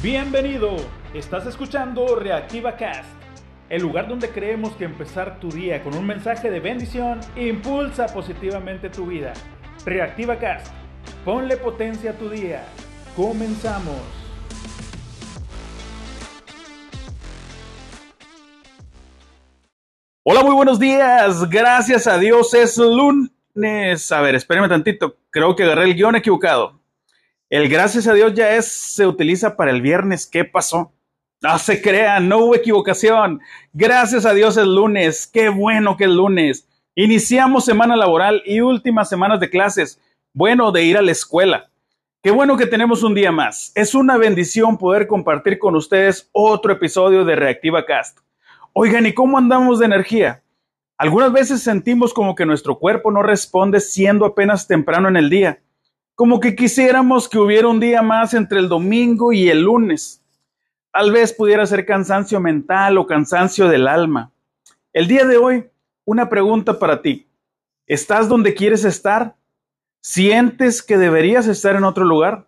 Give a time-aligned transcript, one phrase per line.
[0.00, 0.76] Bienvenido,
[1.12, 3.10] estás escuchando Reactiva Cast,
[3.68, 8.90] el lugar donde creemos que empezar tu día con un mensaje de bendición impulsa positivamente
[8.90, 9.32] tu vida.
[9.84, 10.72] Reactiva Cast,
[11.24, 12.62] ponle potencia a tu día.
[13.16, 13.96] Comenzamos.
[20.22, 21.50] Hola, muy buenos días.
[21.50, 24.12] Gracias a Dios es lunes.
[24.12, 25.16] A ver, espérenme tantito.
[25.30, 26.77] Creo que agarré el guion equivocado.
[27.50, 30.26] El gracias a Dios ya es, se utiliza para el viernes.
[30.26, 30.92] ¿Qué pasó?
[31.40, 33.40] No se crean, no hubo equivocación.
[33.72, 35.26] Gracias a Dios es lunes.
[35.26, 36.68] Qué bueno que es lunes.
[36.94, 39.98] Iniciamos semana laboral y últimas semanas de clases.
[40.34, 41.70] Bueno, de ir a la escuela.
[42.22, 43.72] Qué bueno que tenemos un día más.
[43.74, 48.18] Es una bendición poder compartir con ustedes otro episodio de Reactiva Cast.
[48.74, 50.42] Oigan, ¿y cómo andamos de energía?
[50.98, 55.60] Algunas veces sentimos como que nuestro cuerpo no responde siendo apenas temprano en el día
[56.18, 60.20] como que quisiéramos que hubiera un día más entre el domingo y el lunes.
[60.90, 64.32] Tal vez pudiera ser cansancio mental o cansancio del alma.
[64.92, 65.66] El día de hoy,
[66.04, 67.28] una pregunta para ti.
[67.86, 69.36] ¿Estás donde quieres estar?
[70.00, 72.46] ¿Sientes que deberías estar en otro lugar?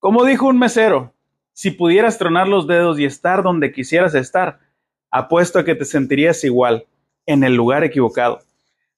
[0.00, 1.14] Como dijo un mesero,
[1.52, 4.58] si pudieras tronar los dedos y estar donde quisieras estar,
[5.12, 6.84] apuesto a que te sentirías igual,
[7.26, 8.40] en el lugar equivocado.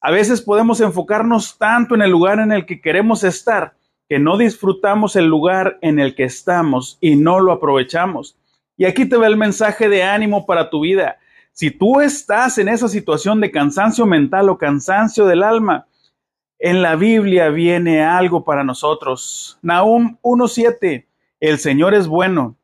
[0.01, 3.75] A veces podemos enfocarnos tanto en el lugar en el que queremos estar
[4.11, 8.37] que no disfrutamos el lugar en el que estamos y no lo aprovechamos.
[8.77, 11.19] Y aquí te va el mensaje de ánimo para tu vida.
[11.53, 15.87] Si tú estás en esa situación de cansancio mental o cansancio del alma,
[16.59, 19.61] en la Biblia viene algo para nosotros.
[19.63, 21.07] Nahum 1.7,
[21.39, 22.57] el Señor es bueno.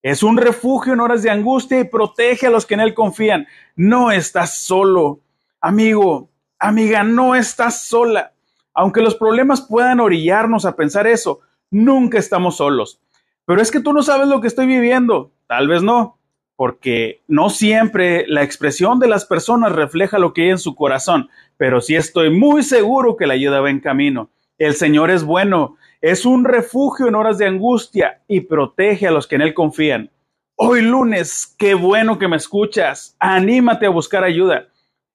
[0.00, 3.46] Es un refugio en horas de angustia y protege a los que en Él confían.
[3.76, 5.20] No estás solo.
[5.60, 8.32] Amigo, amiga, no estás sola.
[8.74, 11.40] Aunque los problemas puedan orillarnos a pensar eso,
[11.70, 13.00] nunca estamos solos.
[13.44, 15.32] Pero es que tú no sabes lo que estoy viviendo.
[15.46, 16.18] Tal vez no,
[16.56, 21.28] porque no siempre la expresión de las personas refleja lo que hay en su corazón,
[21.56, 24.30] pero sí estoy muy seguro que la ayuda va en camino.
[24.58, 29.26] El Señor es bueno, es un refugio en horas de angustia y protege a los
[29.26, 30.10] que en Él confían.
[30.54, 33.16] Hoy lunes, qué bueno que me escuchas.
[33.18, 34.68] Anímate a buscar ayuda.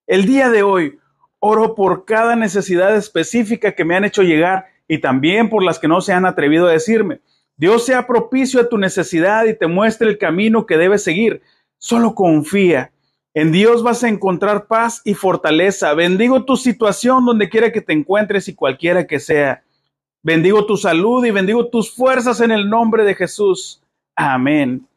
[0.07, 0.97] El día de hoy,
[1.39, 5.87] Oro por cada necesidad específica que me han hecho llegar y también por las que
[5.87, 7.19] no se han atrevido a decirme.
[7.57, 11.41] Dios sea propicio a tu necesidad y te muestre el camino que debes seguir.
[11.77, 12.91] Solo confía.
[13.33, 15.93] En Dios vas a encontrar paz y fortaleza.
[15.93, 19.63] Bendigo tu situación donde quiera que te encuentres y cualquiera que sea.
[20.23, 23.81] Bendigo tu salud y bendigo tus fuerzas en el nombre de Jesús.
[24.15, 24.87] Amén.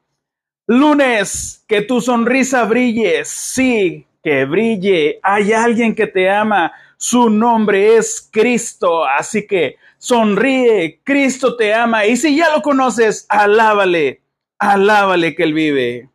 [0.67, 3.25] Lunes, que tu sonrisa brille.
[3.25, 5.21] Sí, que brille.
[5.23, 6.73] Hay alguien que te ama.
[6.97, 9.05] Su nombre es Cristo.
[9.05, 11.01] Así que sonríe.
[11.05, 12.07] Cristo te ama.
[12.07, 14.23] Y si ya lo conoces, alábale.
[14.59, 16.09] Alábale que Él vive.